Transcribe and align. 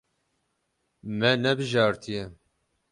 Me 1.17 1.29
nebijartiye. 1.41 2.23